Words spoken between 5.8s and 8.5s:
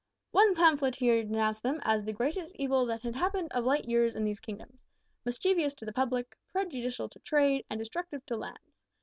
the public, prejudicial to trade, and destructive to